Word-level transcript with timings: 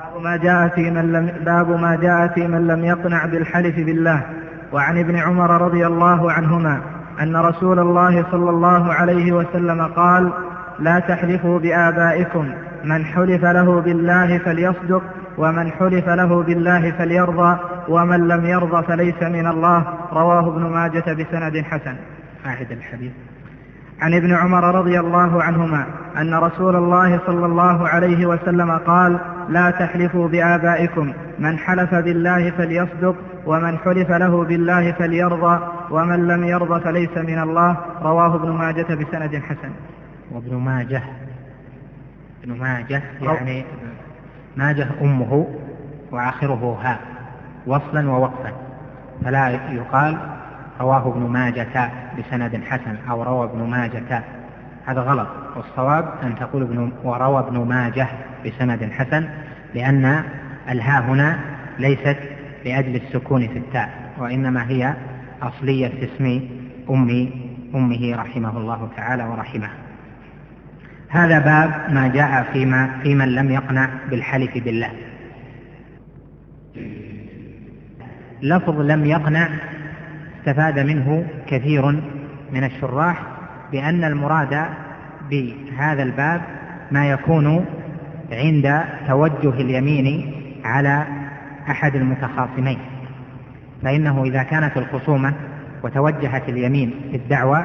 باب 0.00 0.22
ما 0.22 0.36
جاء 0.36 0.68
في 0.68 0.90
من 0.90 1.12
لم 1.12 1.44
باب 1.44 1.70
ما 1.80 1.96
جاء 1.96 2.28
في 2.28 2.48
من 2.48 2.66
لم 2.66 2.84
يقنع 2.84 3.26
بالحلف 3.26 3.76
بالله. 3.76 4.22
وعن 4.72 4.98
ابن 4.98 5.16
عمر 5.16 5.62
رضي 5.62 5.86
الله 5.86 6.32
عنهما 6.32 6.80
أن 7.22 7.36
رسول 7.36 7.78
الله 7.78 8.26
صلى 8.30 8.50
الله 8.50 8.94
عليه 8.94 9.32
وسلم 9.32 9.82
قال 9.82 10.32
لا 10.78 10.98
تحلفوا 10.98 11.58
بآبائكم. 11.58 12.48
من 12.84 13.04
حلف 13.04 13.44
له 13.44 13.80
بالله 13.80 14.38
فليصدق 14.38 15.02
ومن 15.38 15.70
حلف 15.70 16.08
له 16.08 16.42
بالله 16.42 16.90
فليرضى 16.90 17.58
ومن 17.88 18.28
لم 18.28 18.46
يرضى 18.46 18.86
فليس 18.86 19.22
من 19.22 19.46
الله. 19.46 19.84
رواه 20.12 20.48
ابن 20.48 20.62
ماجة 20.62 21.12
بسند 21.12 21.64
حسن. 21.70 21.96
أعد 22.46 22.72
الحديث. 22.72 23.12
عن 24.02 24.14
ابن 24.14 24.34
عمر 24.34 24.74
رضي 24.74 25.00
الله 25.00 25.42
عنهما 25.42 25.86
أن 26.20 26.34
رسول 26.34 26.76
الله 26.76 27.20
صلى 27.26 27.46
الله 27.46 27.88
عليه 27.88 28.26
وسلم 28.26 28.70
قال 28.70 29.18
لا 29.50 29.70
تحلفوا 29.70 30.28
بآبائكم. 30.28 31.12
من 31.38 31.58
حلف 31.58 31.94
بالله 31.94 32.50
فليصدق 32.50 33.16
ومن 33.46 33.78
حلف 33.78 34.10
له 34.10 34.44
بالله 34.44 34.92
فليرضى 34.92 35.60
ومن 35.90 36.28
لم 36.28 36.44
يرضى 36.44 36.80
فليس 36.80 37.16
من 37.16 37.38
الله. 37.42 37.76
رواه 38.02 38.34
ابن 38.34 38.50
ماجة 38.50 38.94
بسند 38.94 39.36
حسن. 39.36 39.70
وابن 40.30 40.56
ماجه. 40.56 41.02
ابن 42.44 42.58
ماجه 42.58 43.02
يعني 43.22 43.64
ماجه 44.56 44.86
أمه 45.02 45.46
وآخره 46.10 46.78
هاء 46.82 47.00
وصلا 47.66 48.10
ووقفا. 48.10 48.52
فلا 49.24 49.48
يقال 49.48 50.16
رواه 50.80 51.08
ابن 51.08 51.20
ماجة 51.20 51.90
بسند 52.18 52.60
حسن 52.64 52.96
أو 53.10 53.22
روى 53.22 53.44
ابن 53.44 53.70
ماجة. 53.70 54.22
هذا 54.86 55.00
غلط. 55.00 55.28
والصواب 55.56 56.04
أن 56.22 56.34
تقول 56.34 56.62
ابن 56.62 56.92
وروى 57.04 57.38
ابن 57.38 57.58
ماجه 57.68 58.06
بسند 58.46 58.90
حسن. 58.92 59.28
لأن 59.74 60.22
الهاء 60.70 61.02
هنا 61.02 61.38
ليست 61.78 62.16
لأجل 62.64 62.96
السكون 62.96 63.48
في 63.48 63.58
التاء 63.58 64.12
وإنما 64.18 64.68
هي 64.70 64.94
أصلية 65.42 65.92
اسم 66.04 66.40
أم 66.90 67.30
أمه 67.74 68.16
رحمه 68.16 68.58
الله 68.58 68.88
تعالى 68.96 69.24
ورحمه. 69.24 69.68
هذا 71.08 71.38
باب 71.38 71.92
ما 71.94 72.08
جاء 72.08 72.52
فيما 72.52 72.90
في 73.02 73.14
من 73.14 73.34
لم 73.34 73.50
يقنع 73.50 73.88
بالحلف 74.10 74.58
بالله. 74.64 74.90
لفظ 78.42 78.80
لم 78.80 79.04
يقنع 79.04 79.48
استفاد 80.38 80.78
منه 80.78 81.26
كثير 81.46 81.86
من 82.52 82.64
الشراح 82.64 83.22
بأن 83.72 84.04
المراد 84.04 84.66
بهذا 85.30 86.02
الباب 86.02 86.42
ما 86.90 87.10
يكون 87.10 87.64
عند 88.32 88.84
توجه 89.06 89.50
اليمين 89.50 90.32
على 90.64 91.06
أحد 91.70 91.94
المتخاصمين. 91.94 92.78
فإنه 93.82 94.24
إذا 94.24 94.42
كانت 94.42 94.76
الخصومة 94.76 95.34
وتوجهت 95.82 96.48
اليمين 96.48 96.94
في 97.10 97.16
الدعوة 97.16 97.64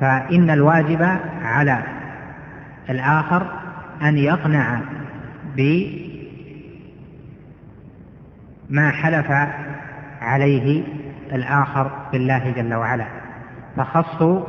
فإن 0.00 0.50
الواجب 0.50 1.02
على 1.42 1.82
الآخر 2.90 3.46
أن 4.02 4.18
يقنع 4.18 4.80
بما 5.56 6.10
حلف 8.90 9.30
عليه 10.20 10.82
الآخر 11.32 11.90
بالله 12.12 12.50
جل 12.50 12.74
وعلا. 12.74 13.06
فخصوا 13.76 14.40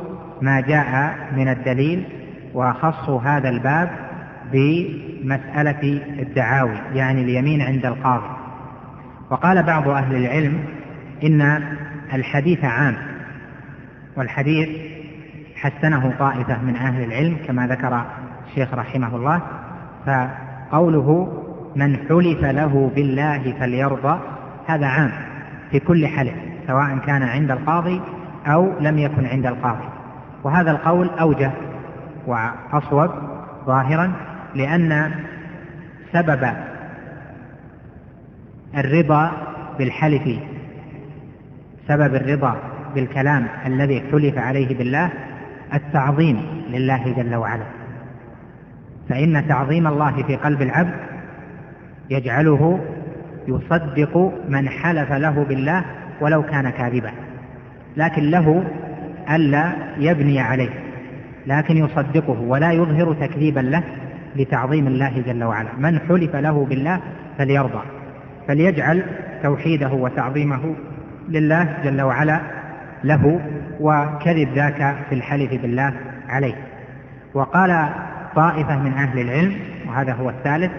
ما 0.42 0.60
جاء 0.60 1.16
من 1.36 1.48
الدليل 1.48 2.04
وخصوا 2.54 3.20
هذا 3.20 3.48
الباب 3.48 4.05
بمسألة 4.52 6.02
الدعاوي 6.18 6.78
يعني 6.94 7.22
اليمين 7.22 7.62
عند 7.62 7.86
القاضي. 7.86 8.36
وقال 9.30 9.62
بعض 9.62 9.88
أهل 9.88 10.16
العلم 10.16 10.64
إن 11.24 11.62
الحديث 12.12 12.64
عام 12.64 12.96
والحديث 14.16 14.68
حسنه 15.56 16.14
طائفة 16.18 16.62
من 16.62 16.76
أهل 16.76 17.04
العلم 17.04 17.36
كما 17.46 17.66
ذكر 17.66 18.04
الشيخ 18.48 18.74
رحمه 18.74 19.16
الله. 19.16 19.42
فقوله 20.06 21.42
من 21.76 21.96
حلف 21.96 22.44
له 22.44 22.90
بالله 22.94 23.54
فليرضى 23.60 24.20
هذا 24.66 24.86
عام 24.86 25.10
في 25.70 25.80
كل 25.80 26.06
حلف 26.06 26.34
سواء 26.66 26.98
كان 26.98 27.22
عند 27.22 27.50
القاضي 27.50 28.00
أو 28.46 28.72
لم 28.80 28.98
يكن 28.98 29.26
عند 29.26 29.46
القاضي. 29.46 29.88
وهذا 30.44 30.70
القول 30.70 31.10
أوجه 31.10 31.50
وأصوب 32.26 33.10
ظاهرا 33.66 34.12
لأن 34.56 35.10
سبب 36.12 36.48
الرضا 38.76 39.32
بالحلف 39.78 40.38
سبب 41.88 42.14
الرضا 42.14 42.56
بالكلام 42.94 43.46
الذي 43.66 44.02
حلف 44.12 44.38
عليه 44.38 44.78
بالله 44.78 45.10
التعظيم 45.74 46.64
لله 46.68 47.14
جل 47.16 47.34
وعلا. 47.34 47.64
فإن 49.08 49.48
تعظيم 49.48 49.86
الله 49.86 50.22
في 50.22 50.36
قلب 50.36 50.62
العبد 50.62 50.94
يجعله 52.10 52.80
يصدق 53.48 54.32
من 54.48 54.68
حلف 54.68 55.12
له 55.12 55.44
بالله 55.44 55.84
ولو 56.20 56.42
كان 56.42 56.70
كاذبا. 56.70 57.10
لكن 57.96 58.22
له 58.22 58.64
ألا 59.30 59.72
يبني 59.98 60.40
عليه 60.40 60.70
لكن 61.46 61.76
يصدقه 61.76 62.40
ولا 62.40 62.72
يظهر 62.72 63.14
تكذيبا 63.14 63.60
له 63.60 63.82
لتعظيم 64.36 64.86
الله 64.86 65.22
جل 65.26 65.44
وعلا. 65.44 65.68
من 65.78 65.98
حلف 65.98 66.36
له 66.36 66.64
بالله 66.64 67.00
فليرضى 67.38 67.82
فليجعل 68.48 69.02
توحيده 69.42 69.92
وتعظيمه 69.92 70.74
لله 71.28 71.78
جل 71.84 72.02
وعلا 72.02 72.40
له 73.04 73.40
وكذب 73.80 74.48
ذاك 74.54 74.96
في 75.08 75.14
الحلف 75.14 75.62
بالله 75.62 75.92
عليه. 76.28 76.54
وقال 77.34 77.88
طائفة 78.34 78.78
من 78.78 78.92
أهل 78.92 79.18
العلم 79.18 79.54
وهذا 79.88 80.12
هو 80.12 80.30
الثالث 80.30 80.72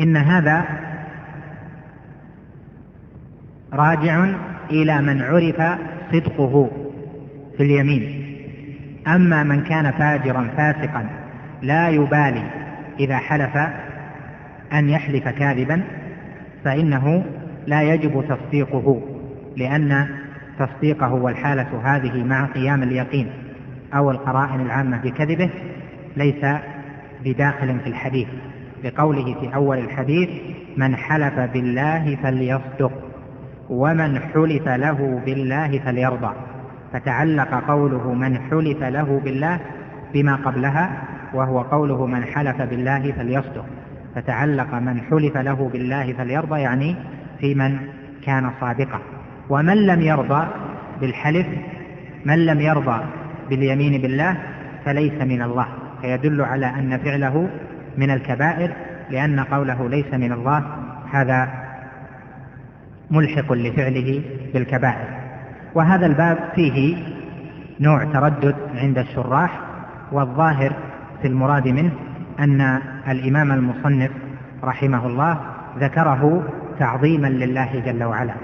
إن 0.00 0.16
هذا 0.16 0.64
راجع 3.72 4.26
إلى 4.70 5.02
من 5.02 5.22
عرف 5.22 5.78
صدقه 6.12 6.70
في 7.56 7.62
اليمين. 7.62 8.26
أما 9.06 9.42
من 9.42 9.64
كان 9.64 9.90
فاجرا 9.90 10.48
فاسقا 10.56 11.25
لا 11.62 11.88
يبالي 11.88 12.42
إذا 13.00 13.16
حلف 13.16 13.56
أن 14.72 14.88
يحلف 14.88 15.28
كاذبا 15.28 15.82
فإنه 16.64 17.24
لا 17.66 17.82
يجب 17.82 18.24
تصديقه 18.28 19.02
لأن 19.56 20.08
تصديقه 20.58 21.14
والحالة 21.14 21.80
هذه 21.84 22.24
مع 22.24 22.44
قيام 22.46 22.82
اليقين 22.82 23.30
أو 23.94 24.10
القرائن 24.10 24.60
العامة 24.60 25.02
بكذبه 25.02 25.50
ليس 26.16 26.46
بداخل 27.24 27.80
في 27.80 27.86
الحديث. 27.86 28.28
لقوله 28.84 29.34
في 29.40 29.54
أول 29.54 29.78
الحديث 29.78 30.28
من 30.76 30.96
حلف 30.96 31.38
بالله 31.38 32.16
فليصدق 32.22 32.92
ومن 33.70 34.18
حلف 34.18 34.68
له 34.68 35.22
بالله 35.26 35.78
فليرضى 35.78 36.34
فتعلق 36.92 37.64
قوله 37.68 38.14
من 38.14 38.38
حلف 38.38 38.82
له 38.82 39.20
بالله 39.24 39.60
بما 40.14 40.36
قبلها 40.36 41.02
وهو 41.34 41.60
قوله 41.60 42.06
من 42.06 42.24
حلف 42.24 42.62
بالله 42.62 43.12
فليصدق 43.12 43.64
فتعلق 44.14 44.74
من 44.74 45.00
حلف 45.00 45.36
له 45.36 45.70
بالله 45.72 46.12
فليرضى 46.12 46.60
يعني 46.60 46.96
في 47.40 47.54
من 47.54 47.78
كان 48.24 48.50
صادقا. 48.60 49.00
ومن 49.48 49.86
لم 49.86 50.00
يرضى 50.02 50.46
بالحلف 51.00 51.46
من 52.24 52.46
لم 52.46 52.60
يرضى 52.60 53.04
باليمين 53.50 54.02
بالله 54.02 54.36
فليس 54.84 55.22
من 55.22 55.42
الله. 55.42 55.66
فيدل 56.02 56.40
على 56.42 56.66
أن 56.66 56.98
فعله 56.98 57.48
من 57.96 58.10
الكبائر 58.10 58.72
لأن 59.10 59.40
قوله 59.40 59.88
ليس 59.88 60.14
من 60.14 60.32
الله 60.32 60.64
هذا 61.12 61.48
ملحق 63.10 63.52
لفعله 63.52 64.22
بالكبائر. 64.54 65.08
وهذا 65.74 66.06
الباب 66.06 66.38
فيه 66.54 66.96
نوع 67.80 68.04
تردد 68.04 68.56
عند 68.74 68.98
الشراح 68.98 69.60
والظاهر 70.12 70.72
في 71.22 71.28
المراد 71.28 71.68
منه 71.68 71.90
أن 72.40 72.80
الإمام 73.08 73.52
المصنف 73.52 74.10
رحمه 74.64 75.06
الله 75.06 75.40
ذكره 75.78 76.42
تعظيما 76.78 77.26
لله 77.26 77.82
جل 77.86 78.04
وعلا. 78.04 78.34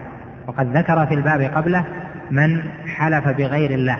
وقد 0.46 0.76
ذكر 0.76 1.06
في 1.06 1.14
الباب 1.14 1.40
قبله 1.40 1.84
من 2.30 2.62
حلف 2.86 3.28
بغير 3.28 3.70
الله 3.70 3.98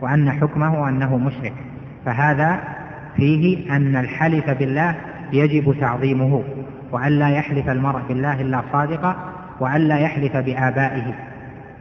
وأن 0.00 0.30
حكمه 0.30 0.88
أنه 0.88 1.18
مشرك. 1.18 1.52
فهذا 2.06 2.60
فيه 3.16 3.76
أن 3.76 3.96
الحلف 3.96 4.50
بالله 4.50 4.94
يجب 5.32 5.74
تعظيمه 5.80 6.42
وأن 6.92 7.12
لا 7.12 7.28
يحلف 7.28 7.68
المرء 7.68 8.00
بالله 8.08 8.40
إلا 8.40 8.62
صادقا 8.72 9.16
وأن 9.60 9.80
لا 9.80 9.98
يحلف 9.98 10.36
بآبائه 10.36 11.14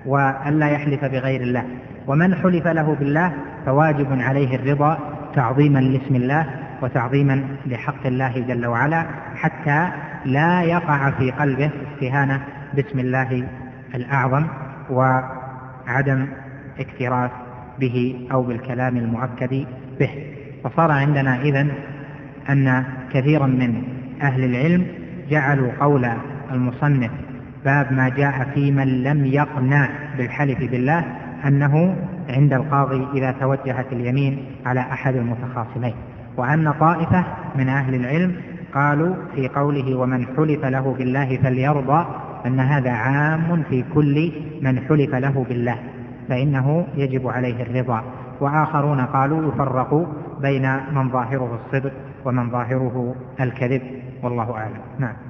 وأن 0.06 0.60
لا 0.60 0.70
يحلف 0.70 1.06
بغير 1.06 1.42
الله. 1.42 1.64
ومن 2.08 2.36
حلف 2.36 2.68
له 2.68 2.96
بالله 3.00 3.32
فواجب 3.66 4.08
عليه 4.22 4.56
الرضا 4.56 4.98
تعظيما 5.40 5.80
لاسم 5.80 6.16
الله 6.16 6.46
وتعظيما 6.82 7.44
لحق 7.66 8.06
الله 8.06 8.40
جل 8.48 8.66
وعلا 8.66 9.06
حتى 9.36 9.90
لا 10.26 10.62
يقع 10.62 11.12
في 11.12 11.32
قلبه 11.32 11.72
استهانة 11.94 12.42
باسم 12.74 13.00
الله 13.00 13.48
الأعظم 13.96 14.46
وعدم 14.90 16.28
اكتراث 16.80 17.32
به 17.80 18.28
أو 18.32 18.44
بالكلام 18.44 18.98
المؤكد 18.98 19.66
به. 20.00 20.10
فصار 20.64 20.92
عندنا 20.92 21.42
إذن 21.42 21.72
أن 22.50 22.84
كثيرا 23.14 23.48
من 23.48 23.84
أهل 24.22 24.44
العلم 24.44 24.86
جعلوا 25.30 25.72
قول 25.80 26.10
المصنف 26.52 27.12
باب 27.66 27.94
ما 27.94 28.10
جاء 28.10 28.48
في 28.54 28.72
من 28.72 29.04
لم 29.04 29.26
يقنع 29.26 29.90
بالحلف 30.18 30.60
بالله 30.72 31.06
أنه 31.46 31.96
عند 32.30 32.54
القاضي 32.54 33.08
إذا 33.14 33.32
توجهت 33.32 33.86
اليمين 33.92 34.46
على 34.66 34.80
أحد 34.80 35.16
المتخاصمين. 35.16 35.94
وأن 36.38 36.72
طائفة 36.72 37.26
من 37.56 37.70
أهل 37.70 37.96
العلم 37.96 38.36
قالوا 38.74 39.16
في 39.36 39.48
قوله 39.48 39.96
ومن 39.96 40.26
حلف 40.26 40.66
له 40.66 40.96
بالله 40.98 41.38
فليرضى 41.38 42.06
أن 42.46 42.60
هذا 42.60 42.92
عام 42.92 43.64
في 43.70 43.84
كل 43.94 44.32
من 44.62 44.80
حلف 44.80 45.16
له 45.16 45.46
بالله 45.50 45.76
فإنه 46.30 46.88
يجب 46.96 47.28
عليه 47.28 47.64
الرضا. 47.64 48.04
وآخرون 48.42 49.02
قالوا 49.02 49.54
يفرق 49.54 50.08
بين 50.42 50.76
من 50.94 51.10
ظاهره 51.10 51.60
الصدق 51.66 51.92
ومن 52.26 52.50
ظاهره 52.50 53.16
الكذب. 53.42 53.82
والله 54.24 54.52
أعلم. 54.58 54.80
نعم. 55.00 55.29